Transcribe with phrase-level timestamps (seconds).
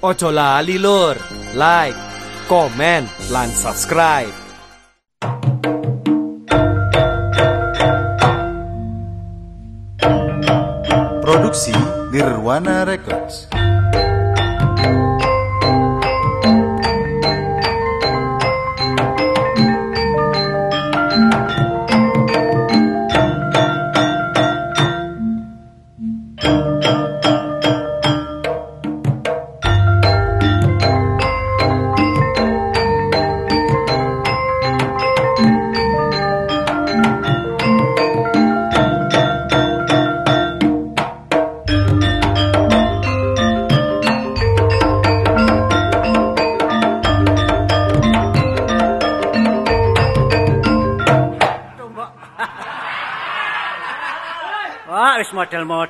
[0.00, 1.16] Ojo lali lur,
[1.56, 1.96] like,
[2.48, 4.28] komen, lan subscribe.
[11.24, 11.72] Produksi
[12.12, 13.55] Nirwana Records.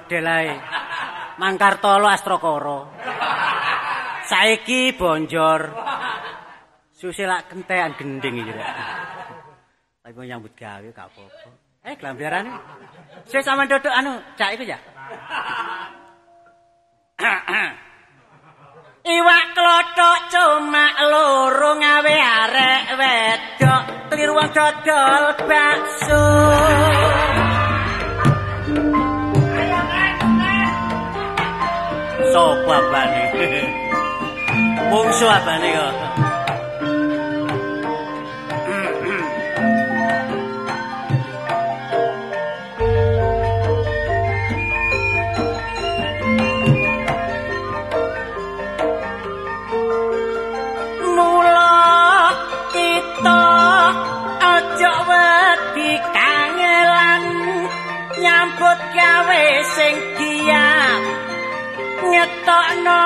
[0.06, 0.54] Model-model ae.
[1.38, 2.88] Mangkartolo Astrokoro.
[4.26, 5.70] Saiki bonjor.
[6.96, 8.52] Susilak kentean gending iki.
[10.02, 11.50] Tapi mau nyambut gawe gak apa-apa.
[11.84, 12.50] Eh, glambiarane.
[13.28, 14.78] Sik sampean dodok anu, cak iku ya.
[19.06, 26.26] Iwak klothok cuma loro ngawe arek wedok kliru wong dodol bakso.
[32.36, 33.22] Sopo abane?
[34.92, 35.96] Mungsu abane kok.
[36.20, 36.35] Mula
[62.46, 63.00] tokno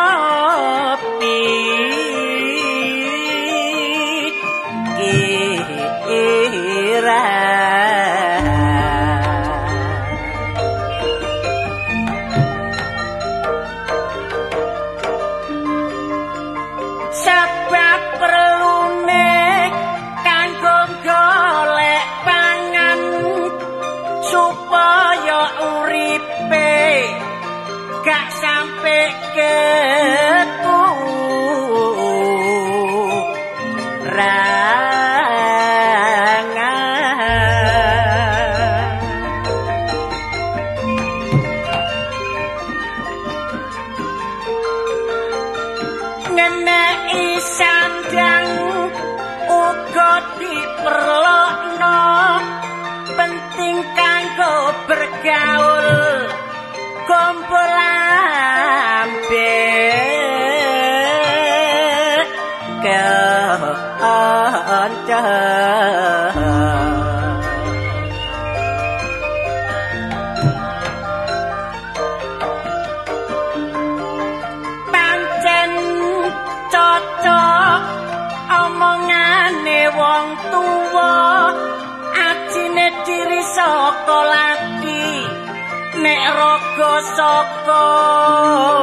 [86.81, 88.80] go so.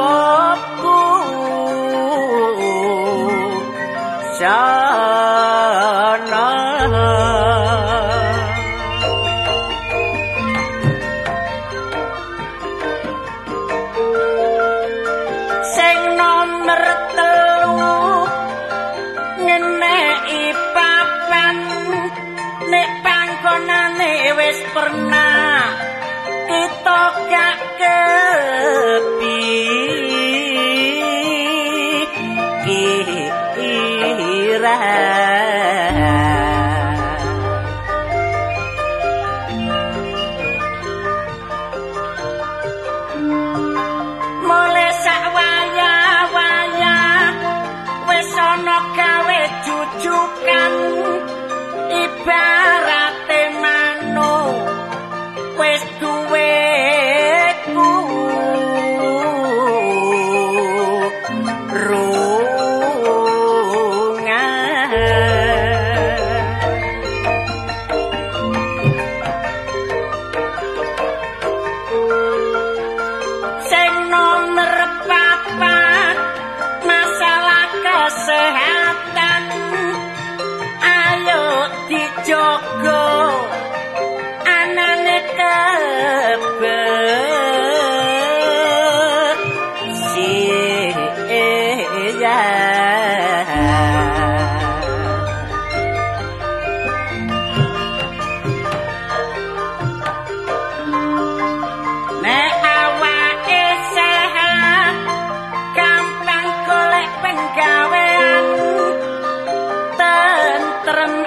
[110.88, 111.20] terang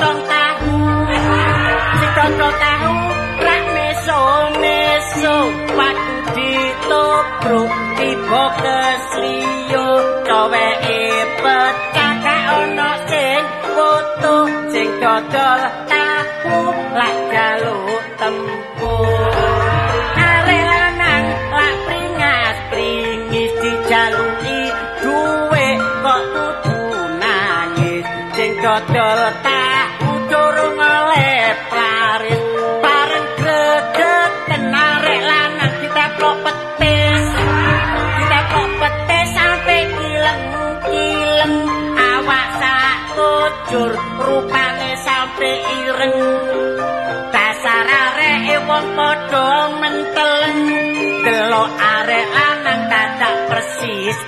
[0.00, 0.76] lontong tahu
[2.00, 2.96] si dodol tahu
[3.44, 4.20] rak meso
[4.56, 5.36] meso
[5.76, 9.88] waktu ditobrok tiba kesliyo
[10.24, 11.04] coweke
[11.44, 13.44] pecah gak ono sing
[13.76, 14.34] foto
[14.72, 16.60] sing dodol tahu
[16.96, 18.69] lak jaluk tempur
[48.96, 49.50] padha
[49.80, 50.62] menteleng
[51.24, 54.18] delok arek lanang dadak persis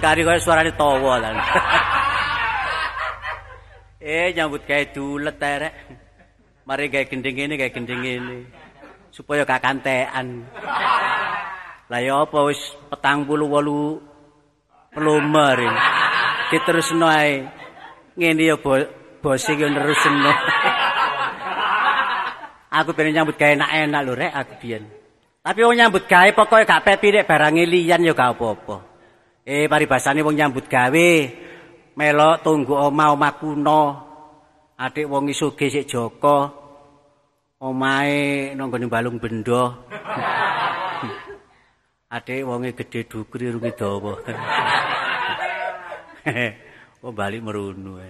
[0.00, 1.36] kari kaya suarane tawa lan.
[4.00, 5.74] eh nyambut gawe dulet terek.
[6.64, 8.38] Mari gawe gending ngene gawe gending ngene.
[9.12, 10.48] Supaya gak kantekan.
[11.90, 12.58] Lah ya apa wis
[12.90, 15.58] 48 pelumer.
[16.50, 17.44] Diterusno ae.
[18.16, 18.74] Ngene ya bo
[19.20, 20.32] bos iki nerusno.
[22.80, 24.84] aku pengen nyambut gawe enak-enak lho rek aku biyen.
[25.40, 28.89] Tapi wong nyambut gawe pokoke gak pepi nek barange liyan ya gak apa-apa.
[29.50, 31.10] Eh paribasane wong nyambut gawe
[31.98, 33.82] melok tunggu oma omah kuno.
[34.78, 36.46] Adik wong isuge sik Joko.
[37.58, 39.70] Omahe nang gone balung benda.
[42.14, 44.14] Adik wonge gedhe dukur irunge dawa.
[47.00, 47.96] Oh balik merunu.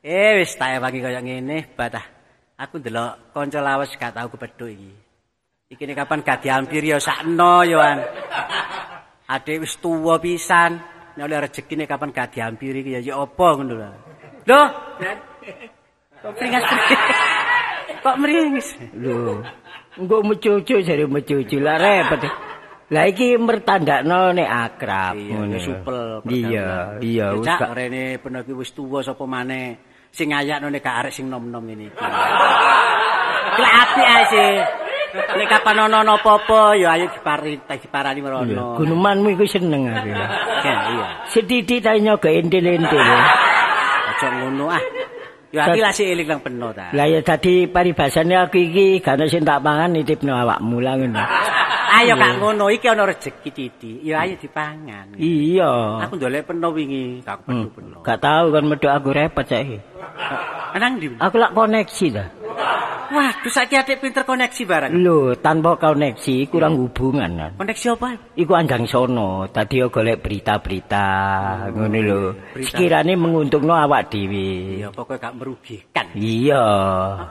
[0.00, 2.00] eh wis tak ewangi kaya ngene, batah.
[2.56, 4.92] Aku ndelok kanca lawas gak tau kepethuk iki.
[5.68, 8.00] Iki kapan gak diampir ya sakno yo an.
[9.24, 10.94] Adik wis tuwa pisan.
[11.14, 13.90] nek oleh rezekine kapan gak diampiri iki ya ya apa ngono lho.
[14.50, 14.62] Lho,
[16.20, 16.64] kok meringas.
[18.02, 18.68] kok meringas.
[18.98, 19.38] Lho,
[19.94, 22.22] engko mecucu jare mecucu lah repot.
[22.90, 25.56] Lah iki mertandakno nek akrab ngono.
[25.62, 26.26] supel.
[26.26, 29.78] Iya, iya wis gak rene bener iki wis tuwa sapa maneh
[30.10, 31.98] sing ayakno nek gak arek sing nom-nom ngene iki.
[33.62, 34.82] Lah apik ae sih.
[35.38, 38.74] Nek kapan ono apa-apa ya ayo dipari diparani merono.
[38.78, 40.10] gunemanmu iku seneng aku.
[40.64, 41.06] Ya, iya.
[41.28, 42.96] Sedidik ta nyoga entil-entil.
[44.10, 44.80] Aja ngono ah.
[45.54, 46.90] Ya iki lah sik eling nang peno ta.
[46.90, 51.22] Lah ya dadi paribasane aku iki gak ono sing tak pangan nitipno awakmu lah ngono.
[51.94, 53.92] Ayo kak ngono iki ana rezeki Titi.
[54.02, 55.14] Ya ayo dipangan.
[55.14, 56.02] Iya.
[56.08, 57.68] Aku ndolek peno wingi, gak Hmm.
[57.68, 57.96] pedu peno.
[58.02, 59.78] Gak tahu kan medhok aku repot saiki.
[60.74, 61.06] Nang ndi?
[61.22, 62.24] Aku lak koneksi ta.
[63.14, 64.90] Wah, saiki atik pinter koneksi barang.
[64.96, 67.50] Lho, tanpa koneksi kurang hubungan kan.
[67.54, 68.08] Koneksi apa?
[68.34, 71.06] Iku anjang sono, tadi yo golek berita-berita
[71.70, 72.20] ngono lho.
[72.58, 74.80] Sekirane menguntungno awak dhewe.
[74.82, 76.06] Ya pokoknya gak merugikan.
[76.16, 76.64] Iya.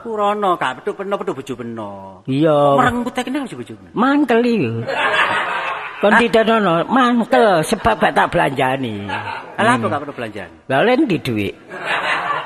[0.00, 1.92] Aku rono gak pedu peno pedu bojo peno.
[2.30, 2.80] Iya.
[2.80, 3.74] Merenggut kene bojo bojo.
[3.92, 4.72] Mangkel iku.
[6.04, 9.08] Kon tidak nono, mangkel sebab gak tak belanjani.
[9.08, 10.50] Lah apa gak perlu belanjaan?
[10.68, 11.56] Lah len di dhuwit.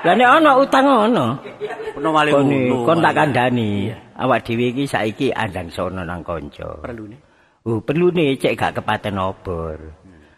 [0.06, 1.42] Lah nek ana utang ono,
[1.90, 2.86] Peno malih kon ngono.
[2.86, 3.90] kon tak kandhani.
[4.14, 6.70] Awak dhewe iki saiki andang sono nang kanca.
[6.78, 7.18] perlu nih.
[7.66, 9.90] Oh, perlu nih cek gak kepaten obor.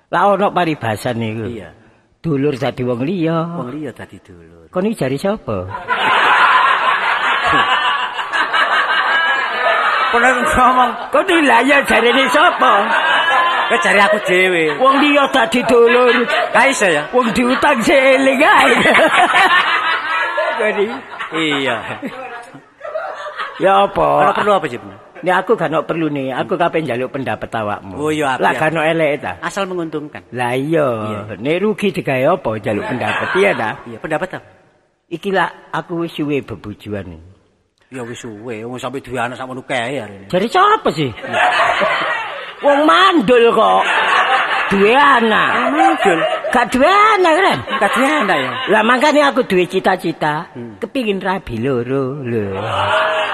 [0.08, 1.44] Lah ono paribasan niku.
[1.44, 1.76] Iya.
[2.24, 3.36] Dulur dadi wong liya.
[3.60, 4.72] Wong liya dadi dulur.
[4.72, 5.68] Kon iki jari sapa?
[10.10, 13.09] Peno ngomong, iki lah ya jarine sapa?
[13.70, 14.64] Kowe cari aku dhewe.
[14.82, 15.30] Wong liya
[15.70, 16.10] dulur.
[16.50, 17.06] Gak iso ya?
[17.14, 18.74] Wong diutang seling ae.
[20.58, 20.84] Jadi
[21.30, 21.76] Iya.
[23.62, 24.34] ya Ora apa?
[24.34, 24.82] perlu apa sih?
[25.20, 27.94] Nih aku gak ono perlu nih, aku kapan njaluk pendapat awakmu.
[28.00, 29.32] Oh, iya, Lah gak ono elek ta.
[29.44, 30.26] Asal menguntungkan.
[30.32, 33.70] Lah iya, nek rugi digawe apa njaluk pendapat iya ta?
[33.84, 34.48] Iya, pendapat apa?
[35.12, 37.20] Iki lah aku wis suwe bebujuan.
[37.90, 40.26] Ya wis suwe, wong sampe duwe anak sakmono kae arene.
[40.30, 41.10] Jadi siapa sih?
[42.60, 43.82] Wong mandul kok.
[44.70, 45.50] Duwe anak.
[45.74, 46.18] Mandul.
[46.50, 47.58] Gak duwe anak kan?
[47.80, 48.50] Gak duwe anak ya.
[48.68, 52.54] Lah makanya aku duwe cita-cita, kepingin rabi loro lho.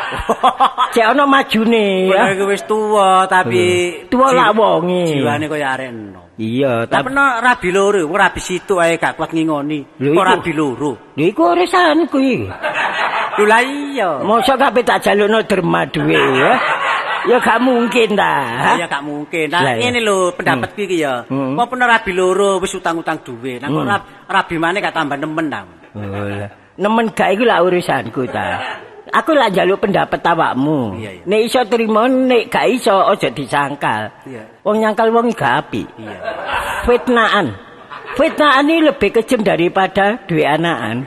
[0.95, 2.31] Cek ono majune Kowe ya.
[2.31, 5.03] iki wis tuwa tapi Tuwa ji- lak wonge.
[5.11, 6.25] Jiwane kaya arek enom.
[6.37, 9.99] Iya, Tapi tapi no rabi loro, wong rabi situ ae gak kuat ngingoni.
[9.99, 11.11] Kok rabi loro?
[11.17, 12.47] lho iku urusanku iki.
[13.37, 14.23] Lho lah iya.
[14.23, 16.53] Mosok kabeh tak jalukno derma duwe ya.
[17.27, 18.35] Ya gak mungkin ta.
[18.79, 19.47] Ya gak mungkin.
[19.51, 21.27] Nah, Lah, ngene lho pendapatku iki ya.
[21.27, 21.55] Hmm.
[21.55, 23.59] Apa pernah rabi loro wis utang-utang duwe.
[23.59, 23.83] Kok Hmm.
[23.85, 25.67] rab- rabi maneh gak tambah nemen ta.
[25.93, 26.47] Oh.
[26.77, 28.63] Nemen gak iku lah urusanku ta.
[29.09, 30.99] Aku lah njaluk pendapat awakmu.
[31.25, 34.11] Nek iso trimo, nek gak iso aja disangkal.
[34.63, 35.87] Wong nyangkal wong gak apik.
[35.97, 36.19] Iya.
[36.83, 37.47] Fitnaan.
[38.15, 41.07] Fitnaan ini lebih kejam daripada duwe anakan.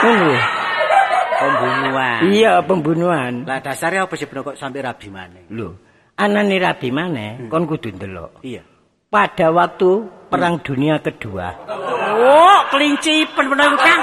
[0.00, 0.32] Ngono.
[2.06, 2.32] Pembunuhan.
[2.32, 3.32] Iya, pembunuhan.
[3.46, 5.44] Lah dasarnya apa sih kok sampai rabi maneh?
[5.50, 5.68] Lho,
[6.16, 8.40] anane rabi maneh kon kudu ndelok.
[8.42, 8.62] Iya.
[9.06, 9.90] Pada waktu
[10.26, 11.54] Perang Dunia Kedua.
[12.16, 14.02] Oh, kelincipen bener iku, Kang.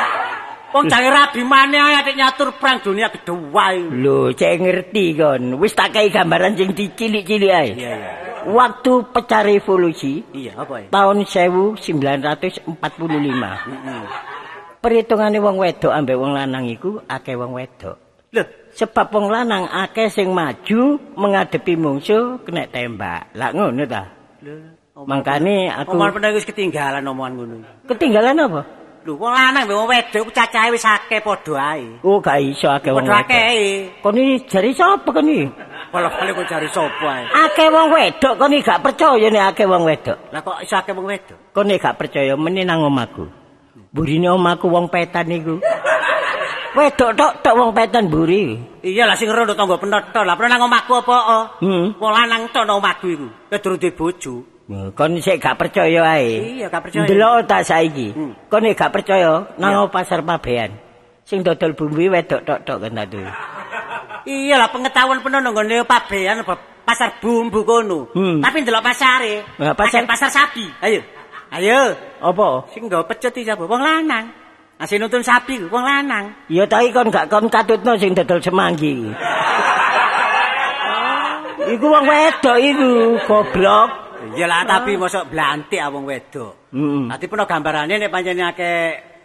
[0.74, 3.77] Wong jange rabi maneh ae atik nyatur perang dunia kedua.
[3.77, 5.62] Lho, cek ngerti kon.
[5.62, 7.69] Wis tak kei gambaran sing dicilik-cilik ae.
[7.77, 8.12] Iya, iya.
[8.43, 10.88] Waktu pecah revolusi Iya, apa ya?
[10.91, 12.65] tahun 1945.
[13.69, 14.03] Heeh.
[14.83, 17.95] Perhitungane wong wedok ambek wong lanang iku akeh wong wedok.
[18.35, 18.43] Lho,
[18.75, 23.31] Sebab wong lanang akeh sing maju menghadapi mungsuh kena tembak.
[23.31, 24.03] Lah ngono ta?
[24.43, 24.59] lho.
[25.07, 27.55] Mangkane aku Omongan pernah wis ketinggalan omongan ngono.
[27.87, 28.61] ketinggalan apa?
[29.07, 31.87] Lho, wong lanang mbek wong wedok cacahe wis akeh padha ae.
[32.03, 33.27] Oh, gak iso akeh wong Padha wedok.
[33.31, 33.55] akeh.
[34.03, 35.47] Kon iki jari sapa kon iki?
[35.93, 37.23] Kalau-kalau kok cari sapa ae.
[37.31, 40.17] Akeh wong wedok kon iki gak percaya nek akeh wong wedok.
[40.35, 41.37] Lah kok iso akeh wong wedok?
[41.55, 43.23] Kon iki gak percaya meneh nang omahku.
[43.73, 45.57] Burine omahku wong petan iku.
[46.73, 48.57] Wedok tok tok wong petan buri.
[48.81, 50.25] Iya lah sing rondo tangga penotol.
[50.25, 51.17] Lah pernah nang omahku apa?
[51.17, 51.43] oh?
[51.61, 51.85] Hmm.
[51.97, 53.27] Wong lanang tok nang omahku iku.
[53.53, 54.35] Ya durung duwe bojo.
[54.97, 56.57] Kon sik gak percaya ae.
[56.57, 57.05] Iya, gak percaya.
[57.05, 58.13] Ndelok tak saiki.
[58.15, 58.33] Hmm.
[58.49, 60.73] Kon gak percaya nang pasar pabean.
[61.23, 63.21] Sing dodol bumbu wedok tok-tok kan tadi.
[64.23, 66.41] Iya lah pengetahuan penuh nang ngene pabean
[66.83, 68.09] pasar bumbu kono.
[68.17, 68.41] Hmm.
[68.41, 69.45] Tapi ndelok pasare.
[69.61, 70.65] Lah, pasar- pasar sapi.
[70.81, 71.05] Ayo.
[71.53, 71.93] Ayo.
[72.23, 72.71] Apa?
[72.71, 73.67] Sing nggawa pecet iki sapa?
[73.67, 74.43] Wong lanang.
[74.79, 76.33] Asih nuntun sapi wong lanang.
[76.49, 79.11] Ya tapi kon gak kon katutno sing dodol semanggi.
[81.63, 82.91] Iku wong wedok iku,
[83.23, 83.89] goblok.
[84.33, 86.73] Iya lah tapi mosok blantik ah wong wedok.
[86.75, 87.05] Heeh.
[87.07, 88.79] Nanti pernah gambarannya nek pancene akeh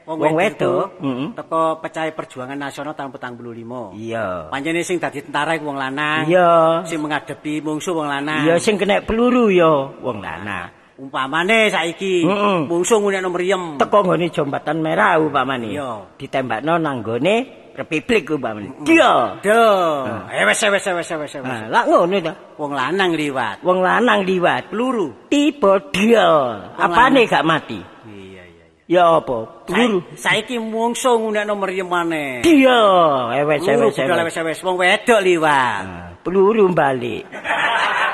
[0.06, 1.28] wong wedok, wedok, heeh.
[1.34, 3.98] teko pecahe perjuangan nasional tahun 45.
[3.98, 4.52] Iya.
[4.52, 6.28] Pancene sing dadi tentara iku wong lanang.
[6.28, 6.84] Iya.
[6.86, 8.46] Sing menghadapi mungsuh wong lanang.
[8.46, 10.77] Iya sing kena peluru ya wong lanang.
[10.98, 12.66] Umpamane saiki Heeh.
[12.66, 13.78] mungsuh ngunekno mriyem.
[13.78, 15.78] Teko nggone jombatan merah umpamane.
[16.18, 17.34] Ditembakno nang nggone
[17.78, 18.82] Republik umpamane.
[18.82, 21.34] Eh wis wis wis wis wis.
[21.38, 22.34] Nah, lak ngono ta.
[22.58, 23.62] Wong lanang liwat.
[23.62, 25.30] Wong lanang liwat Peluru.
[25.30, 26.26] tiba dia.
[26.74, 27.78] Apane gak mati?
[27.78, 28.98] Iya iya iya.
[28.98, 29.70] Ya apa?
[29.70, 30.02] Peluru.
[30.18, 32.42] Sa- Saiki mungsuh ngunekno mriyem maneh.
[32.42, 33.94] Ewes budal
[34.26, 34.34] ewes.
[34.34, 35.82] wis wis wong wedok liwat.
[36.26, 37.22] Peluru balik.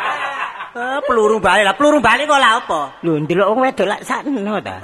[0.74, 2.80] Eh, peluru balik lah, peluru balik kok lah apa?
[3.06, 4.76] Lho ndelok wong wedok lak sakno ta.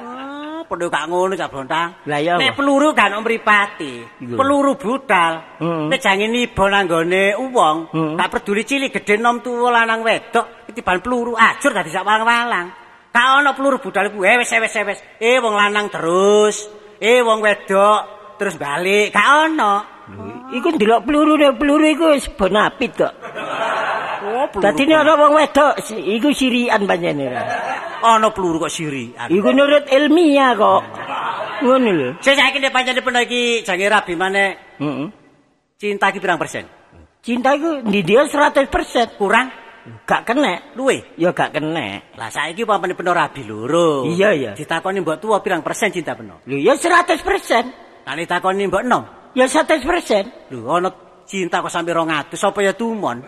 [0.00, 2.08] Ah, padha gak ngono cak Brontang.
[2.08, 3.92] Lah iya Nek peluru gak ono mripati.
[4.16, 5.60] Peluru budal.
[5.60, 8.16] Nek jange niba nanggone wong, Heeh.
[8.16, 12.72] gak peduli cilik gedhe nom tuwa lanang wedok, ketiban peluru ajur dadi sak walang-walang.
[13.12, 15.00] Gak ono peluru budal iku eh wis eh, wis eh, wis.
[15.20, 16.64] Eh wong lanang terus,
[16.96, 19.12] eh wong wedok terus balik.
[19.12, 19.74] Gak ono.
[20.56, 23.12] Iku ndelok peluru peluru iku wis bon apit kok.
[24.20, 27.36] Oh, Dadi nek ana wong wedok iku sirian panjenengan.
[27.36, 27.44] ra.
[28.16, 29.12] ono peluru kok siri.
[29.12, 30.82] Iku nurut ilmiah kok.
[31.60, 32.08] Ngono lho.
[32.24, 35.06] Saya saiki nek pancen peno iki jange rabi maneh Heeh.
[35.76, 36.64] cinta iki pirang persen?
[37.20, 39.20] Cinta iku ndi dia 100%.
[39.20, 39.52] Kurang?
[40.08, 40.72] Gak kena.
[40.72, 41.04] Luwe?
[41.20, 42.00] Ya gak kena.
[42.16, 44.08] Lah saiki pampane peno rabi loro.
[44.08, 44.52] Iya, iya.
[44.56, 46.40] Ditakoni mbok tuwa pirang persen cinta peno?
[46.48, 47.89] Lho ya 100%.
[48.06, 49.02] Lah ditakoni mbok enom.
[49.32, 50.50] Ya 100%.
[50.50, 50.90] Lho ana
[51.26, 53.22] cinta kok sampe 200 apa ya tumon?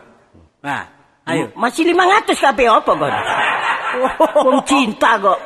[0.62, 0.83] Nah,
[1.26, 1.55] ayo.
[1.55, 3.14] Masih 500 kabeh apa kon?
[4.49, 5.38] Wong cinta kok.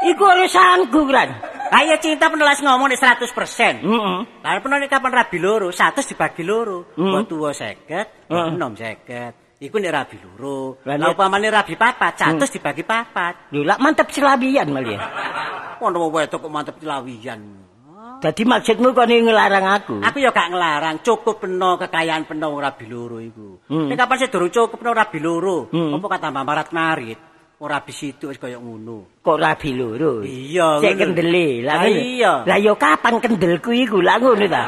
[0.00, 1.28] Iku urusanku kan.
[1.70, 3.86] Ayo cinta penelas ngomong nek 100%.
[3.86, 4.18] Heeh.
[4.42, 6.90] Lah peno nek kapan rabi loro, 100 dibagi loro.
[6.98, 7.14] Hmm.
[7.14, 7.86] Mbok tuwa 50,
[8.26, 8.54] mbok Heeh.
[8.58, 9.62] enom 50.
[9.62, 10.82] Iku nek rabi loro.
[10.82, 13.54] Lah, nek- upamane rabi papat, 100 dibagi papat.
[13.54, 14.98] Lho lak mantep selawian malah.
[15.78, 17.69] Ono wong wedok kok mantep lawian.
[18.20, 19.96] Dadi maksudmu kon ngelarang aku.
[20.04, 23.64] Aku ya gak ngelarang, cukup peno kekayaan peno wong rabi loro iku.
[23.64, 23.88] Hmm.
[23.88, 25.96] Nek kapan sih durung cukup peno rabi loro, Hmm.
[25.96, 27.20] apa kata Mbak Marat marit?
[27.60, 29.20] Ora rabi situ wis kaya ngono.
[29.24, 30.20] Kok rabi loro?
[30.20, 31.60] Iya, Cek kendele.
[31.64, 32.32] Lah Ah, iya.
[32.44, 34.04] Lah ya kapan kendelku iku?
[34.04, 34.64] Lah ngono ta.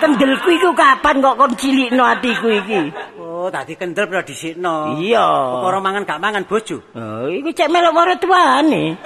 [0.00, 2.80] Kendelku iku kapan kok kon cilikno atiku iki?
[3.20, 4.96] Oh, tadi kendel peno dhisikno.
[5.00, 5.24] Iya.
[5.60, 6.80] Perkara mangan gak mangan bojo.
[6.96, 8.96] Oh, iku cek melok mara tuane.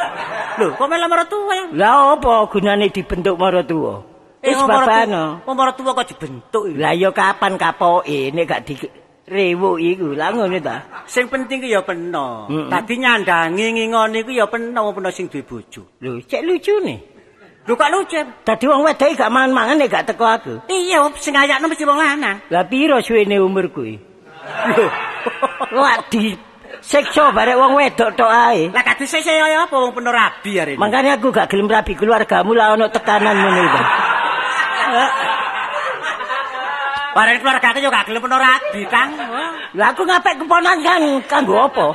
[0.60, 1.64] Lho, kok malah marang tuwa ya?
[1.72, 4.04] Lah apa gunane dibentuk mara tuwa?
[4.42, 5.40] Wis babano.
[5.40, 6.64] tuwa- Wong marang tuwa kok dibentuk.
[6.76, 8.74] Lah ya kapan kapoke nek gak di
[9.22, 10.12] rewuk iku.
[10.12, 10.76] Lah ngono ta.
[11.06, 12.50] Sing penting ku ya peno.
[12.50, 12.68] Mm-mm.
[12.68, 15.82] Tadi nyandangi ngingoni ku ya peno, wong peno sing duwe bojo.
[16.02, 16.96] Lho, cek lucune.
[17.62, 18.18] Lho kok lucu?
[18.42, 20.54] Dadi wong wedok gak mangan-mangan nek gak teko aku.
[20.66, 22.42] Iya, sing ayakno mesti wong lanang.
[22.50, 23.94] Lah piro suwene umur kuwi?
[24.74, 24.86] Lho.
[26.10, 26.34] Di
[26.82, 28.68] siksa barek wong wedok tok ae.
[28.74, 30.78] Lah kadhe sik saya apa wong peno rabi arene.
[30.78, 33.80] Makanya aku gak gelem rabi keluargamu lah ono tekanan ngono iku.
[37.12, 39.10] Bareng keluarga aku juga gak gelem peno rabi, Kang.
[39.76, 41.86] Lah aku ngapik keponan kan kanggo apa?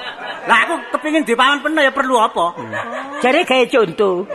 [0.45, 2.53] Lah aku kepengin dipangan peno ya perlu apa?
[3.25, 4.29] Jare gawe contoh.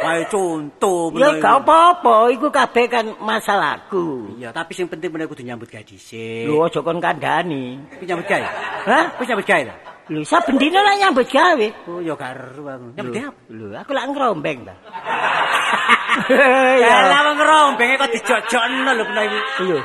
[0.00, 4.38] Kayak contoh Ya gak apa-apa, iku kabeh kan masalahku.
[4.38, 6.46] Iya, tapi sing penting peno kudu nyambut gawe dhisik.
[6.46, 7.82] Lho aja kon kandhani.
[7.98, 8.48] Kuwi nyambut gawe.
[8.86, 9.04] Hah?
[9.18, 9.76] Kuwi nyambut gawe ta?
[10.10, 11.66] Lho saben dina lak nyambut gawe.
[11.90, 12.86] Oh, ya gak ero aku.
[12.94, 13.34] Nyambut gawe.
[13.50, 14.74] Lho aku lak ngrombeng ta.
[16.82, 19.40] Ya lah wong rombenge kok dijojokno lho peno iki.
[19.68, 19.78] Lho.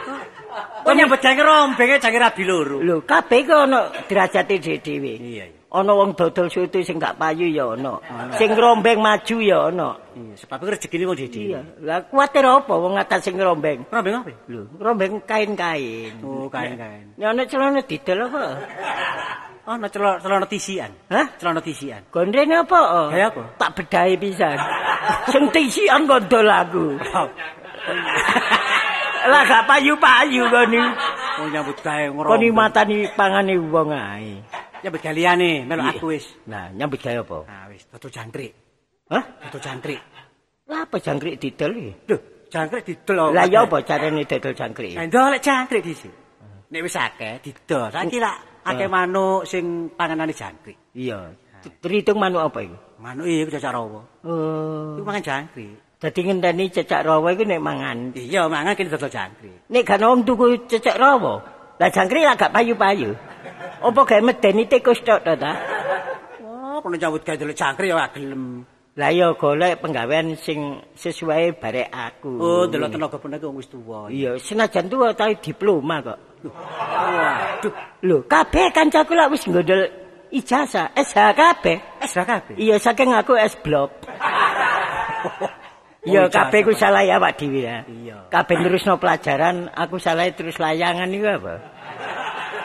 [0.85, 2.77] Kok nyambut gawe rombenge jange rabi loro.
[2.79, 5.13] Lho kabeh ku ono derajate dhewe-dhewe.
[5.19, 5.63] Iya, iya.
[5.75, 7.99] Ana wong dodol soto sing gak payu ya ana.
[8.39, 9.89] Sing rombeng maju ya ana.
[10.15, 11.35] Iya, sebab iku rezekine wong dhewe.
[11.35, 11.59] Iya.
[11.83, 13.83] Lah kuwatir apa wong atas sing rombeng?
[13.91, 14.31] Rombeng apa?
[14.47, 16.21] Lho, rombeng kain-kain.
[16.23, 17.17] Oh, kain-kain.
[17.19, 18.43] Ya ana celana didol apa?
[19.65, 20.93] Oh, no celana celana tisian.
[21.09, 21.25] Hah?
[21.41, 22.05] Celana tisian.
[22.13, 22.79] Gondrene apa?
[22.79, 23.07] oh?
[23.09, 23.43] Gaya apa?
[23.57, 24.55] Tak bedahi pisan.
[25.33, 26.85] sing tisian gondol aku.
[29.25, 30.89] Lah gak payu-payu kon iki.
[31.35, 32.47] Oh, nyambut gawe Kon ngerombeng.
[32.47, 34.39] iki matani pangane wong ae.
[34.79, 36.31] Nyambut gawe liyane, melok aku wis.
[36.47, 37.37] Nah, nyambut gawe apa?
[37.43, 38.55] Nah, wis dodol jangkrik.
[39.11, 39.23] Hah?
[39.43, 39.99] Dodol jangkrik.
[40.71, 41.91] Lah apa jangkrik didol iki?
[42.07, 43.35] Lho, jangkrik didol.
[43.35, 44.95] Lah ya apa carane dodol jangkrik?
[44.95, 46.13] Nah, ndolek jangkrik dhisik.
[46.71, 47.91] Nek wis akeh didol.
[47.91, 50.95] Saiki lak akeh manuk sing panganane jangkrik.
[50.95, 51.35] Iya.
[51.83, 52.77] Terhitung manuk apa iku?
[53.03, 54.01] Manuk iki cacak rawa.
[54.23, 54.95] Oh.
[54.95, 55.83] Iku mangan jangkrik.
[56.05, 58.13] Dadi ngenteni cecak rawa iku nek mangan.
[58.13, 59.65] Iya, mangan kene dodol jangkrik.
[59.73, 61.41] Nek gak wong tuku cecak rawa,
[61.81, 63.09] lah jangkrik lah gak payu-payu.
[63.81, 65.57] Apa gawe medeni tikus tok to ta?
[66.45, 68.61] Oh, perlu nyambut gawe dolek jangkrik ya gelem.
[69.01, 72.37] Lah ya golek penggawean sing sesuai barek aku.
[72.37, 73.17] Oh, delok tenaga
[73.49, 74.05] wong wis tuwa.
[74.05, 76.19] Iya, senajan tuwa tapi diploma kok.
[76.45, 77.73] Waduh,
[78.05, 79.89] Lho, kabeh kancaku lak wis nggodol
[80.29, 81.81] ijazah SH kabeh.
[82.61, 83.89] Iya, saking aku S blok.
[86.05, 87.81] Iya, kabeh ku salah ya Pak Dewi ya.
[87.89, 88.29] Iya.
[88.29, 91.53] Kabeh terusno pelajaran, aku salah terus layangan iku apa?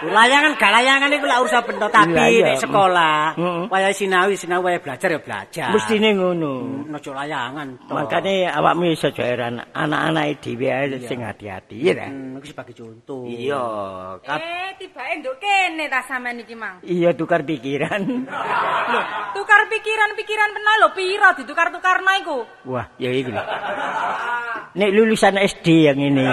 [0.01, 3.63] Layangan gak layangan iku lak urusan benda tapi nek sekolah Heeh.
[3.69, 5.69] wayahe sinau wayahe belajar ya belajar.
[5.77, 6.55] Mestine ngono.
[6.89, 7.93] Ojo layangan to.
[7.93, 12.09] Makane awakmu iso heran anak-anake dhewe ae sing hati-hati ya ta.
[12.09, 13.29] Hmm, iku sebagai contoh.
[13.29, 13.65] Iya,
[14.25, 16.81] Eh, tibake nduk kene ta sampean iki, Mang.
[16.81, 18.01] iya tukar pikiran.
[18.01, 19.01] Lho,
[19.33, 22.39] tukar pikiran-pikiran pena lho piro ditukar-tukarno iku?
[22.69, 23.43] Wah, ya iki lho.
[24.77, 26.25] Nek lulusan SD yang ini.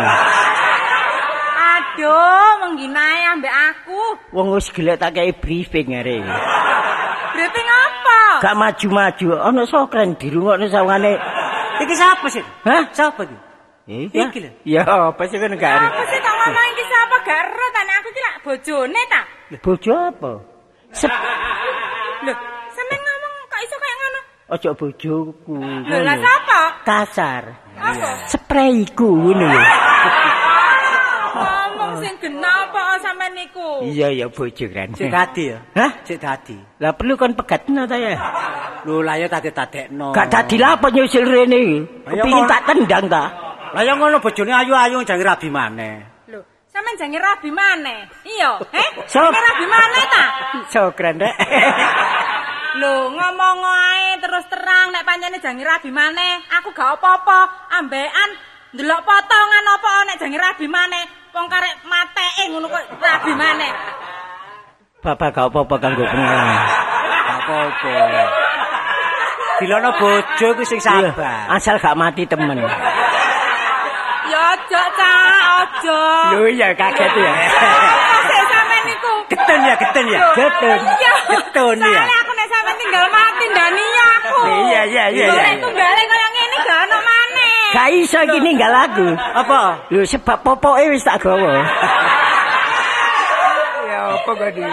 [1.57, 2.46] Aduh,
[2.77, 4.01] mengginae ambek aku.
[4.37, 6.21] Wong wis gelek tak kei briefing arek.
[6.21, 6.29] iki.
[7.33, 8.19] Briefing apa?
[8.41, 11.17] Gak maju-maju, ana sokren dirungokno sawangane.
[11.81, 12.45] Iki siapa sih?
[12.65, 12.85] Hah?
[12.93, 13.37] Siapa iki?
[14.13, 14.39] Iki.
[14.41, 14.49] Lho.
[14.65, 17.95] Ya, apa sih kan gak Apa sih tak ngomong iki siapa gak ero ta nek
[18.01, 19.21] aku iki lak bojone ta?
[19.61, 20.31] Bojo apa?
[20.93, 21.13] Sep
[22.25, 22.33] Lho,
[22.73, 24.21] sampean ngomong kok iso kayak ngono?
[24.47, 25.55] ojo bojoku.
[25.61, 26.61] Lho, lah sapa?
[26.85, 27.43] Kasar.
[27.77, 28.09] Apa?
[28.33, 29.61] Sprayku ngono lho.
[31.37, 32.56] Ngomong sing gena apa
[33.27, 33.69] sampean niku?
[33.83, 34.87] Iya ya bojo kan.
[34.95, 35.57] Cek dadi ya.
[35.75, 35.91] Hah?
[36.07, 36.57] Cek dadi.
[36.79, 38.15] Lah perlu kon pegatno ta ya?
[38.87, 40.15] Lho lah ya tadi tadekno.
[40.15, 41.79] Gak dadi lah apa nyusul rene iki.
[42.07, 42.49] Kepingin kok.
[42.49, 43.23] tak tendang ta.
[43.75, 45.95] Lah ya ngono bojone ayu-ayu jange rabi maneh.
[46.31, 46.39] Lho,
[46.71, 47.99] sampean jange rabi maneh.
[48.23, 48.87] Iya, eh?
[49.11, 49.31] Sok.
[49.35, 50.23] Jange rabi maneh ta?
[50.71, 51.35] Sokren rek.
[52.79, 57.73] Lho, ngomong ae terus terang nek pancene jange rabi maneh, aku gak apa-apa.
[57.81, 58.29] Ambekan
[58.77, 61.16] ndelok potongan apa nek jange rabi maneh.
[61.35, 63.71] Wong karek mateke ngono kok rabi maneh.
[65.03, 66.03] Bapak gak apa-apa kanggo.
[67.27, 67.95] Gak apa-apa.
[69.57, 71.49] Dilono bojo iku sing Iya, sabar.
[71.51, 72.57] Asal gak mati temen.
[74.27, 75.99] Ya ojo, Cak, ojo.
[76.35, 77.33] Lho ya kaget ya.
[78.51, 79.13] Sampean niku?
[79.31, 80.19] Geten ya, geten ya.
[80.35, 80.79] Getun.
[80.83, 81.11] Iya.
[81.31, 82.03] Getun ya.
[82.03, 84.39] Soale aku nek sampean tinggal mati ndani aku.
[84.67, 85.43] Iya, iya, iya, Lho, iya.
[85.47, 87.56] Nek tunggale koyo ngene gak ono maneh.
[87.67, 89.07] Gak iso iki ninggal aku.
[89.13, 89.89] Apa?
[89.89, 91.63] Lho sebab popoke wis tak gawa.
[93.83, 94.63] ya apa kok di?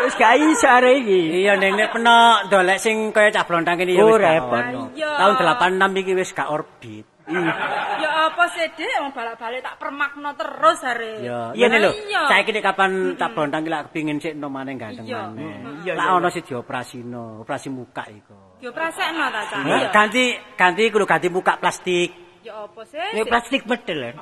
[0.00, 1.20] Wis gak iso arek iki.
[1.44, 4.64] Iya ning nek penok dolek sing kaya cah blontang kene ya Oh, wis repot.
[4.96, 5.10] Iya.
[5.16, 7.04] Tahun 86 iki wis gak orbit.
[7.30, 8.90] Ya apa sih, Dik?
[8.98, 11.22] Wong balak-balik tak permakno terus are.
[11.22, 11.94] Ya, Iya, lho.
[12.02, 12.26] iya.
[12.26, 15.30] Saiki nek kapan cah blontang iki lak kepengin sik nom maneh ganteng Iya.
[15.30, 15.54] maneh.
[15.86, 16.16] Iya, Lah iya.
[16.16, 18.34] ono sing dioperasino, operasi muka iku.
[18.60, 19.62] Prasekno ta, Cak?
[19.88, 22.29] Ganti ganti lho ganti muka plastik.
[22.40, 22.96] Ya apa sih?
[22.96, 24.00] Nek plastik medel.
[24.00, 24.12] ya.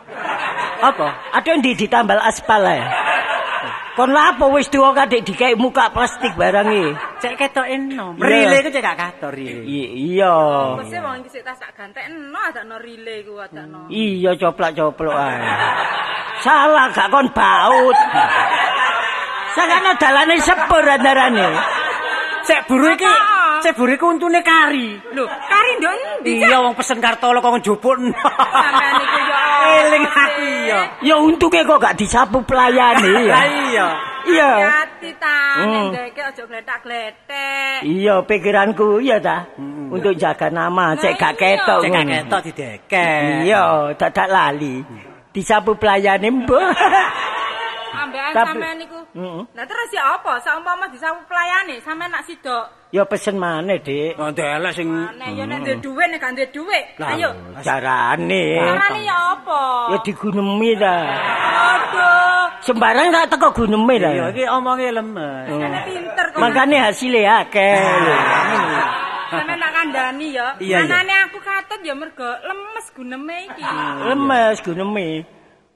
[0.82, 1.38] Apa?
[1.38, 2.90] Ada yang di ditambal aspal ya.
[3.94, 6.90] Kon lapo wis tuwa kadek dikek muka plastik barang iki.
[7.22, 7.66] Cek ketok.
[7.66, 8.14] Iya.
[8.18, 9.62] Rile iku cek gak kator rile.
[9.66, 10.34] Iya.
[10.78, 13.90] Apa sih wong iki sik tas tak gantekno adakno relay ku adakno.
[13.90, 15.38] Iya coplok-coplok ae.
[16.42, 17.98] Salah gak kon baut.
[19.54, 21.48] Sakane dalane sepur antarane.
[22.46, 23.12] Cek buru iki,
[23.78, 24.98] Buru iku untune kari.
[25.14, 26.32] Lho, kari ndok endi?
[26.42, 27.94] Iya wong pesen kartolo kok njupuk.
[27.94, 30.80] Sampeyan iku apa Eling aku iya.
[31.04, 33.34] Ya untunge kok gak disapu pelayane ya.
[33.34, 33.86] Lah iya.
[34.28, 34.50] Iya.
[34.68, 35.72] Hati ta, Hmm.
[35.72, 37.78] nek ndeke aja gletak-gletek.
[37.86, 39.46] Iya pikiranku iya ta.
[39.88, 41.80] Untuk jaga nama cek gak ketok.
[41.86, 43.46] Cek gak ketok dideket.
[43.46, 44.82] Iya, dadak lali.
[45.32, 46.74] Disapu pelayane mbah.
[47.94, 49.00] Ambekan sampean niku.
[49.16, 49.42] Heeh.
[49.56, 50.32] Lah terus ya apa?
[50.44, 52.66] Saumpama disapu pelayane, sampean nak sidok.
[52.88, 54.16] Ya pesen maneh, Dik.
[54.16, 56.84] Oh, ndelok sing Nek yo nek duwe dhuwit nek gak duwe dhuwit.
[57.04, 57.30] Ayo.
[57.60, 58.44] Carane.
[58.64, 59.62] Carane ya apa?
[59.92, 60.96] Ya digunemi ta.
[61.68, 62.44] Aduh.
[62.64, 64.08] Sembarang tak teko guneme ta.
[64.08, 65.44] Iya, iki omonge lemes.
[65.52, 66.38] Sampeyan pinter kok.
[66.40, 67.76] Makane hasilnya akeh.
[69.36, 70.48] Sampeyan nak kandhani ya.
[70.56, 70.88] Iya, iya.
[70.88, 73.64] Anane aku katut ya mergo lemes guneme iki.
[74.08, 75.08] Lemes guneme.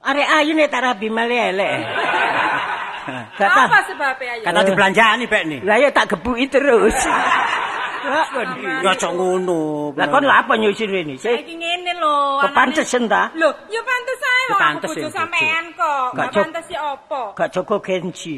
[0.02, 1.72] Arek ayu nek tak rabi male elek.
[3.38, 3.82] Gak Apa tau.
[3.90, 4.44] sebabnya ayo?
[4.46, 5.60] Kata dibelanjani pek nih.
[5.66, 6.94] Lah ya tak gebuki terus.
[8.02, 8.48] Lah kon.
[8.82, 9.94] Ya cok ngono.
[9.94, 11.14] Lah kon lha apa nyusun rene?
[11.18, 12.42] Saiki ngene lho.
[12.42, 13.30] Kok pantesan ta?
[13.38, 16.06] Lho, ya pantes ae Ya wong aku pantes bojo ya, sampean kok.
[16.18, 17.22] Gak pantes ya apa?
[17.38, 18.36] Gak Joko Genji.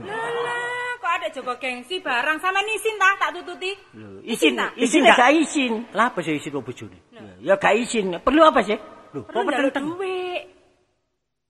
[0.00, 3.76] Lah, kok ada Joko gengsi barang sama isin ta tak tututi?
[4.24, 4.72] Isin, ta?
[4.72, 5.72] isin Isin gak isin.
[5.92, 6.96] Lah apa sih isi kok bojone?
[7.44, 8.16] Ya gak isin.
[8.24, 8.80] Perlu apa sih?
[9.12, 9.84] Lho, Perlu kok peteng?
[10.00, 10.42] duit.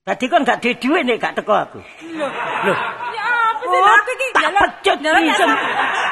[0.05, 1.81] Tadi kan gak duit nek gak teko aku.
[2.13, 2.29] Lho,
[2.61, 2.77] Loh,
[3.09, 5.23] ya apa sih Oh, aku iki tak njaluk- pecut isem.
[5.25, 5.61] njaluk-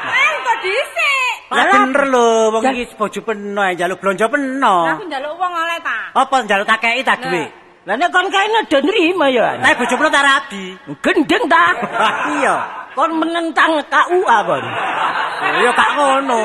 [0.10, 1.34] Eh, kok dhisik?
[1.54, 4.76] Lah bener lho, wong iki bojo peno njaluk blonjo peno.
[4.90, 5.98] Lah aku njaluk uang oleh ta.
[6.10, 7.46] Apa njaluk tak kei tak duwe?
[7.86, 9.62] Lah nek kon kae do nrimo ya.
[9.62, 10.64] Lah bojo peno tak rabi.
[10.98, 11.64] Gendeng ta?
[12.42, 12.56] Iya.
[12.98, 14.64] Kon menentang KUA kon.
[14.66, 16.40] Oh, Ya gak ngono.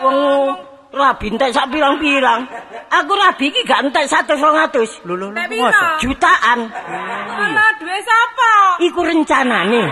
[0.00, 0.16] Wong
[0.96, 2.48] rabi entek sak pirang-pirang.
[2.94, 5.02] Aku rabi iki gak entek 100 200.
[5.02, 5.28] Lho lho?
[5.98, 6.58] Jutaan.
[7.34, 8.52] Alah, duwe sapa?
[8.78, 9.82] Iku rencanane.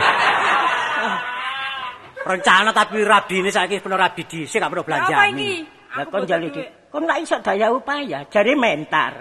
[2.23, 5.67] Rencana tapi rabi ini saiki peno rabi dhisik gak peno Lah, Apa iki?
[5.93, 6.49] Lah Aku kon di.
[6.49, 6.67] duit.
[6.89, 9.13] Kon gak iso daya upaya, jare mentar.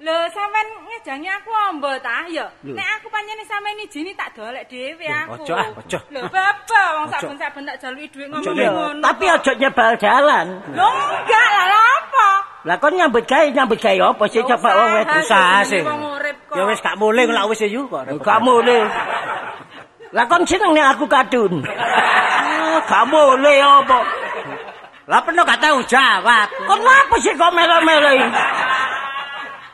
[0.00, 0.16] Lho.
[0.32, 2.24] Sampean ngejangi aku ombo ta?
[2.28, 2.48] Ya.
[2.64, 5.44] Nek aku pancene sampean izini tak dolek dhewe aku.
[5.44, 5.98] ojo ah, ojo.
[6.08, 7.16] Lho baba wong Ojo.
[7.20, 9.00] saben-saben tak jaluki dhuwit Ojo, ngomong ngono.
[9.04, 10.46] Tapi aja nyebal jalan.
[10.72, 12.28] Lho enggak lah apa?
[12.60, 15.80] Lah kon nyambut gawe nyambut gawe apa sih coba wong wedok Usaha sih.
[16.52, 18.04] Ya wis gak mulih lak wis ya yu kok.
[18.20, 18.84] Gak boleh.
[20.12, 21.64] Lah kon seneng nek aku kadun.
[21.64, 23.98] Ah, Gak boleh apa.
[25.08, 26.46] Lah peno gak tau jawab.
[26.68, 28.28] Kon apa sih kok melo-melo iki?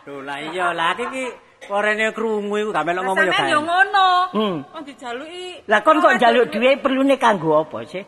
[0.06, 1.24] Lho lah iya lah iki
[1.66, 3.50] korene krungu iku gak melok Lah, ngomong ya kan.
[3.50, 4.08] yo ngono.
[4.30, 4.56] Hmm.
[4.70, 5.66] Wong dijaluki.
[5.66, 8.06] Lah kon kok njaluk dhuwit perlune kanggo apa sih?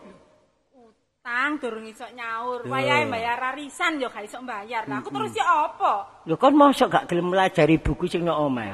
[1.28, 2.64] Utang durung iso nyaur.
[2.64, 4.88] Wayahe bayar arisan yo gak iso bayar.
[4.88, 6.24] Lah aku terus yo apa?
[6.24, 8.64] Lho kon mosok gak gelem melajari buku sing nang omah.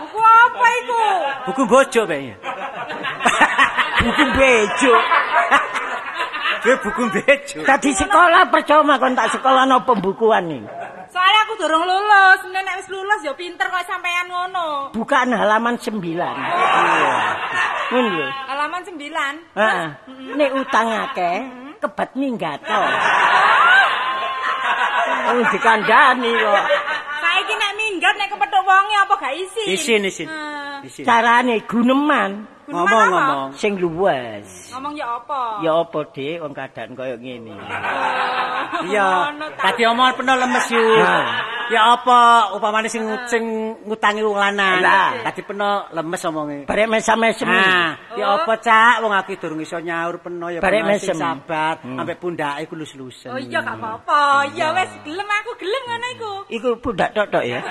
[0.00, 1.00] Buku apa iku?
[1.52, 2.32] Buku bojo bae.
[4.00, 4.94] Buku bejo.
[6.64, 7.60] Dia buku bejo.
[7.60, 10.64] Tadi sekolah percuma kon tak sekolah no pembukuan nih.
[11.12, 12.40] Soalnya aku durung lulus.
[12.56, 14.96] Nek wis lulus yo pinter kok sampean ngono.
[14.96, 15.92] Bukaan halaman 9.
[17.92, 18.28] Ngono lho.
[18.66, 19.54] Halaman 9.
[19.54, 19.86] Heeh.
[20.34, 21.38] Nek utang akeh
[21.78, 22.82] kebat minggato.
[25.30, 26.64] Oh dikandani kok.
[27.22, 29.66] Saiki nek minggat nek kepethuk wonge apa gak isin?
[29.70, 30.26] Isin isin.
[30.82, 31.06] Isin.
[31.06, 33.06] Carane guneman Ngomong apa?
[33.14, 33.48] ngomong.
[33.54, 34.74] sing luwes.
[34.74, 35.62] Ngomong ya apa?
[35.62, 37.54] Ya apa Dik wong keadaan koyo ngene.
[38.66, 39.30] Iya.
[39.30, 39.70] Ngono ta.
[39.70, 40.82] Tadi omong peno lemes yu.
[41.66, 42.18] Ya apa
[42.54, 43.42] upamane sing sing
[43.86, 44.82] ngutangi wong lanang.
[45.22, 46.58] Tadi peno lemes omonge.
[46.66, 46.86] Barek.
[47.46, 48.42] Nah, ya Oh.
[48.42, 51.14] apa cak wong aku durung iso nyaur peno ya Barek mesem.
[51.14, 53.30] sabar ambek pundake ku lus-lusen.
[53.30, 54.50] Oh iya gak apa-apa.
[54.52, 56.32] Ya wis gelem aku gelem ngono iku.
[56.50, 57.56] Iku pundak tok ya.
[57.56, 57.62] Ya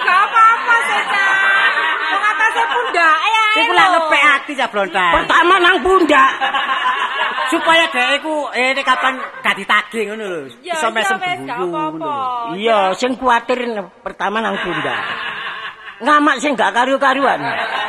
[0.06, 1.32] gak apa-apa sih, Cak.
[2.10, 2.22] Wong
[2.90, 3.62] atase pundake ae.
[3.64, 3.98] Iku lak lho.
[3.98, 5.12] ngepek ati cak blontar.
[5.22, 6.30] Pertama nang pundak.
[7.52, 10.40] Supaya dhek iku eh nek kapan gak ditagih ngono lho.
[10.62, 12.10] Ya Iso mesem lho.
[12.54, 13.58] Iya, sing kuwatir
[14.02, 15.00] pertama nang pundak.
[16.04, 17.40] Ngamak sing gak karu-karuan.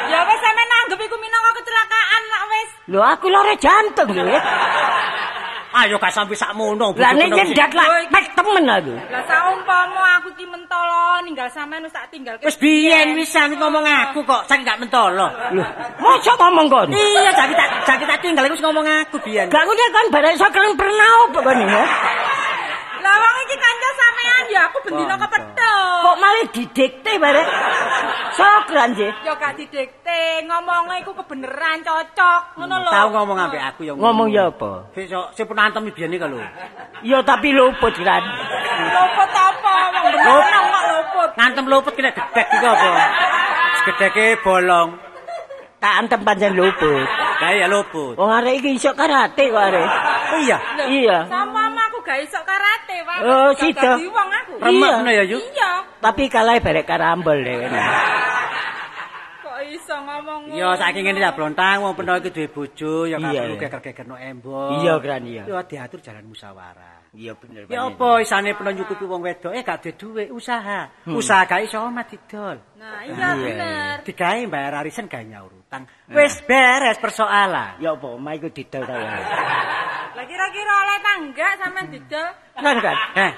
[0.10, 2.70] Ya wis sampe nanggep iku minangka kecelakaan lah wis.
[2.92, 4.26] Lho aku lore jantung lho.
[5.72, 6.92] Ayo gak sampe sakmono.
[7.00, 8.96] Lah nek nyendat lah pek temen aku.
[9.08, 10.20] Lah saumpama
[11.26, 12.36] ninggal sampean wis tak tinggal.
[12.42, 15.28] Wis biyen wisan ngomong aku kok, sak gak mentolo.
[15.54, 15.66] Lho,
[16.02, 16.88] mosok ngomong kon?
[16.92, 19.48] Iya, jadi tak jadi tak tinggal wis ngomong aku biyen.
[19.50, 21.84] Gak ngene kan barek sakren pernah apa kon ya?
[23.02, 25.51] Lah wong iki kanca sampean ya aku bendina kepethuk.
[26.02, 27.47] Kok malah didikte barek?
[28.32, 29.12] Sakran sih.
[29.28, 32.41] Ya gak didikte, ngomongnya iku kebeneran cocok.
[32.58, 32.91] Ngono lho.
[32.91, 33.93] Tahu ngomong ambek aku ya.
[33.93, 34.88] Ngomong ya apa?
[34.95, 36.39] Besok si penantem biyen iki lho.
[37.06, 38.24] Ya tapi luput kan.
[38.91, 39.76] Luput apa?
[40.02, 41.30] Wong berenang kok luput.
[41.38, 42.89] Ngantem luput kena gedek iki apa?
[43.84, 44.89] Segedeke bolong.
[45.82, 47.06] Tak antem pancen luput.
[47.41, 48.13] Lah ya luput.
[48.17, 49.88] Wong arek iki iso karate kok arek.
[50.32, 50.58] Oh iya.
[50.88, 51.17] Iya.
[51.28, 52.71] Sama aku gak iso karate.
[53.19, 54.56] Oh, aku.
[54.62, 55.38] Remek ngono ya, Yu.
[55.41, 55.71] Iya.
[56.00, 57.58] Tapi kalah barek karambol deh.
[59.43, 63.52] Kok iso ngomong Ya saking ngene ya blontang wong peno iki duwe bojo ya iya.
[63.58, 64.82] geger-gegerno embong.
[64.82, 65.43] Iya, Gran, iya.
[65.45, 67.01] Ya diatur jalan musyawarah.
[67.12, 67.67] Iya bener.
[67.67, 70.88] Ya apa isane peno nyukupi wong wedok eh gak duwe duwe usaha.
[71.04, 72.56] Usaha gak iso omah didol.
[72.80, 73.95] Nah, iya bener.
[74.08, 75.84] Digawe bayar arisan gawe nyaur utang.
[76.08, 77.84] Wis beres persoalan.
[77.84, 79.12] Ya apa, omah iku didol ta ya.
[80.15, 82.28] Lah kira-kira oleh tangga sampean didol?
[82.56, 82.97] Kan kan.
[83.19, 83.32] Eh,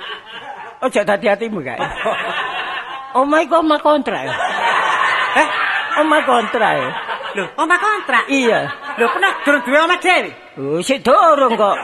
[0.86, 1.82] Ojo dadi hatimu kae.
[3.26, 4.26] Omah iku omah kontrak.
[4.26, 4.34] ya?
[5.38, 5.48] eh,
[6.02, 6.74] Omah kontrak.
[6.78, 6.90] ya?
[7.34, 8.24] lho, omah kontrak.
[8.30, 8.70] Iya.
[9.02, 10.43] Lho, pernah durung duwe omah dhewe.
[10.54, 11.76] Oh, sik durung kok.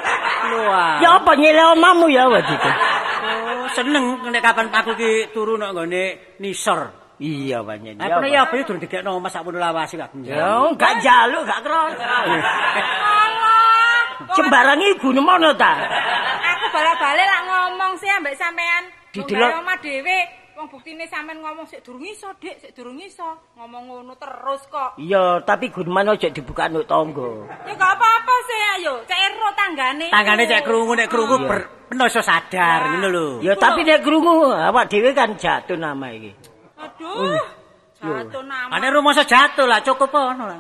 [0.54, 1.02] Lho, ah.
[1.02, 2.70] Ya apa nyile omahmu ya waktu itu?
[2.70, 6.94] Oh, seneng nek kapan aku ki turu nang nggone nisor.
[7.20, 8.00] Iya banyak.
[8.00, 12.00] Pernah ya apa ya durung dikekno omah sakmono lawase gak Ya, gak jaluk, gak kroso.
[12.00, 12.44] Alah.
[14.30, 15.74] wong Sembarang iku nemono ta.
[16.56, 18.86] Aku balik-balik lak ngomong sih ambek sampean.
[19.10, 20.39] Didelok omah dhewe.
[20.60, 23.40] Wong buktine sampean ngomong sik durung iso, Dik, sik durung iso.
[23.56, 25.00] Ngomong ngono terus kok.
[25.00, 27.48] Iya, tapi guneman ojo dibuka nduk tangga.
[27.64, 29.00] Ya gak apa-apa sih, ayo.
[29.08, 30.12] Cek ero tanggane.
[30.12, 31.48] Tanggane cek krungu nek krungu
[31.96, 33.28] iso sadar ngono lho.
[33.40, 36.36] Ya tapi nek krungu awak dhewe kan jatuh nama iki.
[36.76, 37.40] Aduh.
[37.96, 38.76] Satu nama.
[38.76, 40.60] Ane rumoso jatuh lah cukup ono lah.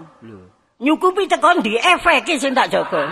[0.79, 3.03] Nyukupi tekon di efek sing tak jaga.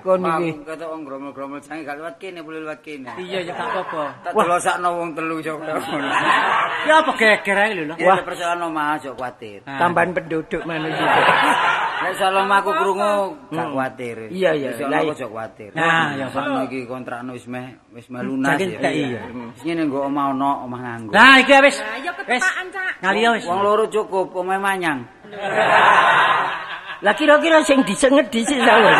[0.00, 0.56] Kon iki.
[0.64, 3.12] Kata wong gromol-gromol sange gak lewat kene, boleh lewat kene.
[3.20, 4.04] Iya ya gak apa-apa.
[4.24, 6.08] Tak delosakno wong telu ngono.
[6.88, 7.92] Ya apa geger ae lho.
[8.00, 9.68] Ya persoalan omah aja kuwatir.
[9.68, 9.84] Ah.
[9.84, 11.20] Tambahan penduduk mana juga.
[11.96, 13.12] Nek soal omahku krungu
[13.52, 14.16] gak kuwatir.
[14.32, 14.70] Iya, iya.
[14.88, 15.76] Lah, aja kuwatir.
[15.76, 18.80] Nah, ya, Sakno iki kontrakno wis meh wis meh lunas ya.
[18.96, 19.28] iya.
[19.28, 21.12] Wis ngene nggo omah ono, omah nganggo.
[21.12, 21.76] Nah, iki wis.
[22.00, 22.40] Ya Wis.
[22.40, 23.44] ketepaan, Cak.
[23.44, 25.04] Wong loro cukup, omah manyang.
[27.04, 28.92] Lah kira-kira sing disenget dhisik sawah.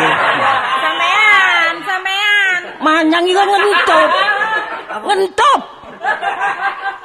[0.79, 2.61] Sampean, sampean.
[2.79, 4.11] Manyang iku ngentut.
[5.07, 5.61] Ngentup.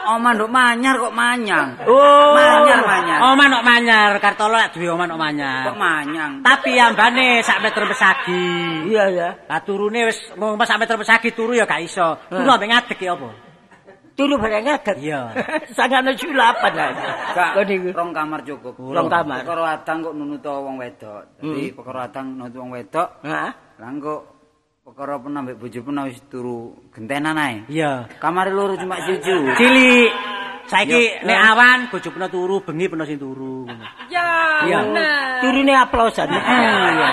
[0.03, 1.79] Oma nduk manyar kok manyang.
[1.87, 2.35] Oh.
[2.35, 3.19] Manyar manyar.
[3.23, 5.73] Oma nok manyar, Kartolo lek duwe oma nok manyar.
[5.73, 6.33] Kok manyang?
[6.43, 8.45] Tapi ambane sak meter pesagi.
[8.91, 9.29] Iya ya.
[9.47, 12.19] Lah turune wis ngomong sak meter pesagi turu ya gak iso.
[12.29, 13.52] Turu ambek ngadeg ya apa?
[14.13, 14.97] Turu bareng ngaget.
[15.01, 15.21] Iya.
[15.77, 16.73] Sangane sulapan.
[17.33, 17.89] Gak, Kok niku?
[17.97, 18.75] rong kamar cukup.
[18.77, 19.41] Rong kamar.
[19.41, 19.47] Hmm.
[19.49, 21.21] Perkara adang kok nunut wong wedok.
[21.41, 23.09] Dadi perkara adang nunut wong wedok.
[23.25, 23.51] Hah?
[23.81, 24.15] Lah engko
[24.85, 27.65] perkara pun ambek bojo pun wis turu gentenan ae.
[27.73, 28.05] Iya.
[28.21, 29.33] Kamar loro cuma siji.
[29.57, 30.13] Cilik.
[30.63, 33.67] Saiki nek awan bojo peno turu, bengi peno sing turu.
[34.07, 34.29] Iya.
[34.63, 35.41] bener.
[35.43, 36.29] Turune aplosan.
[36.37, 37.11] Iya.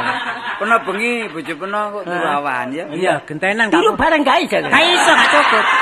[0.59, 2.85] Peno bengi bojo peno kok turu awan ya.
[2.91, 4.59] Iya, gentenan gak Turu bareng gak iso.
[4.59, 5.65] Gak iso gak cukup.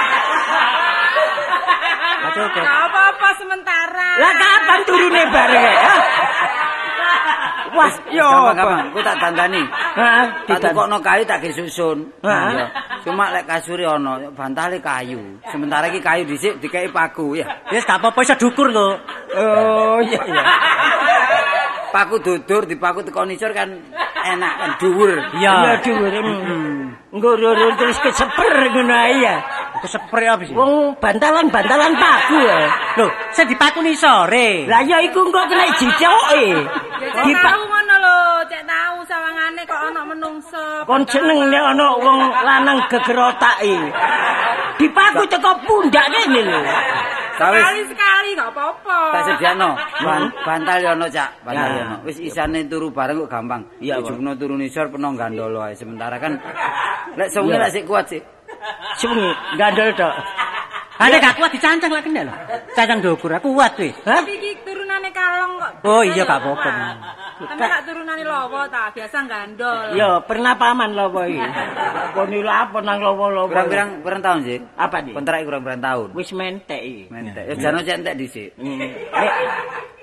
[2.46, 4.10] Gak apa-apa sementara.
[4.22, 5.94] Lah kapan turune bareng ya?
[7.78, 9.62] Wah, yo Gampang-gampang, ku tak dandani.
[10.00, 12.10] Heeh, Tak tukokno kayu tak ge susun.
[12.26, 12.50] Hah?
[12.54, 12.66] Iya.
[13.06, 15.20] Cuma lek kasure ana, bantale kayu.
[15.54, 17.46] Sementara iki kayu dhisik dikei paku ya.
[17.70, 18.98] Wis gak apa-apa iso dukur lho.
[19.38, 20.44] Oh, iya iya.
[21.94, 23.70] Paku dudur dipaku teko nisor kan
[24.26, 25.12] enak kan dhuwur.
[25.38, 26.12] Iya, dhuwur.
[27.14, 29.36] Engko roro terus keseper ngono ae ya.
[29.78, 30.54] Kesepre apa sih?
[30.58, 32.60] Wong bantalan-bantalan paku ya.
[32.98, 34.66] Lho, sing dipakuni sore.
[34.66, 36.46] Lah ya iku engko kena jicoke.
[36.98, 38.18] Ya cek Dipak tahu ngono lho,
[38.50, 40.66] cek tahu sawangane kok ana menungso.
[40.90, 43.76] kon seneng nek ana wong lanang geger otake.
[44.78, 46.62] Dipaku teko pundak kene lho.
[47.38, 48.98] Sawis Sekali-sekali gak apa-apa.
[49.14, 49.78] tak sediano.
[50.02, 51.30] Ban, bantal yo ono, Cak.
[51.46, 51.86] Bantal yo Ya.
[51.86, 51.96] ono.
[52.02, 53.62] Wis isane turu bareng kok gampang.
[53.78, 55.78] Iya, turu nisor peno gandolo ae.
[55.78, 56.34] Sementara kan
[57.14, 58.22] lek sewengi lek sik kuat sih.
[58.98, 60.14] Sungi gandel tok.
[61.04, 62.34] Ane gak kuat dicancang lek kene lho.
[62.74, 63.94] Cancang dukur aku kuat wis.
[64.02, 64.26] Hah?
[64.26, 65.72] Tapi iki turunane kalong kok.
[65.86, 66.74] Oh iya gak apa-apa.
[67.38, 69.94] Tapi gak turunane lowo ta, biasa gandol.
[69.94, 71.38] Yo, pernah paman lowo iki.
[72.18, 73.46] Kon lha apa nang lowo-lowo.
[73.46, 74.58] Pirang-pirang pirang tahun sih?
[74.74, 75.14] Apa nih?
[75.14, 76.08] Kontrak kurang pirang tahun.
[76.18, 77.04] Wis mentek iki.
[77.14, 77.44] Mentek.
[77.46, 78.50] Ya jano cek entek dhisik.
[78.58, 78.80] Hmm.
[78.82, 79.32] Nek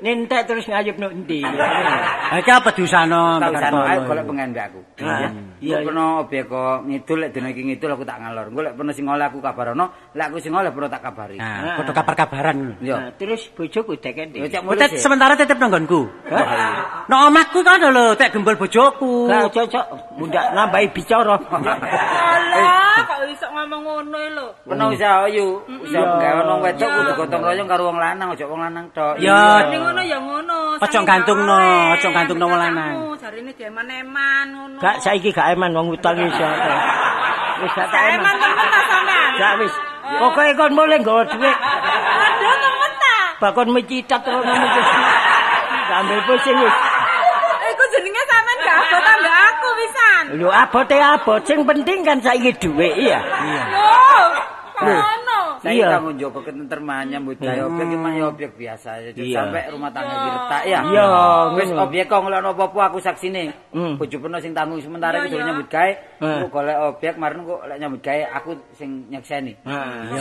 [0.04, 1.40] nentek terus ngayup no endi.
[1.42, 3.42] Ha iki apa diusano?
[3.42, 4.80] Tak usah ae golek pengen aku.
[5.00, 5.28] Ah, Ya.
[5.64, 8.52] iya, Iya, peno objek kok ngidul lek dina iki ngidul aku tak ngalor.
[8.52, 11.40] Engko lek peno sing oleh aku kabarono, lek aku sing oleh peno tak kabari.
[11.40, 12.78] Nah, foto kabar-kabaran.
[12.84, 12.94] Yo.
[12.94, 15.00] Nah, terus bojoku Yo tet sih.
[15.00, 16.04] sementara titip nang nggonku.
[17.08, 19.28] Nek omahku kan lho, tek gembol bojoku.
[19.28, 21.36] Lah cocok mundak nambahi bicara.
[21.36, 24.46] Alah, kok iso ngomong ngono lho.
[24.64, 28.60] Peno usaha ayu, usaha gawe wong wedok kudu gotong royong karo wong lanang, aja wong
[28.62, 29.14] lanang tok.
[29.18, 30.58] Ya, Ning ngono ya ngono.
[30.80, 31.58] Saking gantungno,
[31.96, 32.94] ojo gantungno wong lanang.
[33.18, 34.78] Jarine dieman-eman ngono.
[34.84, 36.48] Gak saiki gak eman wong utang iso.
[37.64, 38.34] Wis gak tak Eman?
[39.40, 39.74] Gak wis.
[40.04, 41.56] Pokoke kon mulai nggawa dhuwit.
[41.56, 43.16] Aduh temen ta.
[43.40, 44.68] Bakon mecitat terus ngono.
[45.88, 46.76] Sambil pusing wis.
[47.64, 49.68] Iku jenenge sampean gak abot ambek aku
[50.26, 50.36] pisan.
[50.36, 53.20] Lho abote abot sing penting kan saiki dhuwit iya.
[53.68, 54.24] Loh,
[54.74, 55.38] ngono.
[55.64, 55.88] Saya Iya.
[55.96, 59.10] tanggung jawab ketentermaan nyambut gawe objek iki mah ya objek biasa aja.
[59.14, 59.32] Iya.
[59.34, 60.80] Sampai rumah tangga diretak ya.
[60.84, 61.04] Iya,
[61.56, 63.42] Wis objek kok ngelokno apa-apa aku saksine.
[63.72, 63.96] Hmm.
[63.96, 65.44] Bojo peno sing tanggung sementara Iya, iki iya.
[65.48, 65.92] nyambut gawe.
[66.20, 66.40] Hmm.
[66.44, 69.52] Kok golek objek marun kok lek nyambut gawe aku sing nyekseni.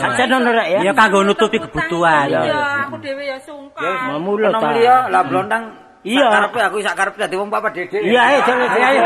[0.00, 0.80] Saksen ono rek ya.
[0.80, 2.26] Ya kanggo nutupi kebutuhan.
[2.32, 4.16] Iya, aku dhewe ya sungkan.
[4.16, 4.68] Mamulo Peno ta.
[4.72, 5.64] mliya lah blontang
[6.04, 6.28] Iya.
[6.28, 8.00] Karepe aku sak karepe dadi wong papa dedek.
[8.00, 8.84] Iya, ayo jalan ayo.
[8.86, 9.04] ayo.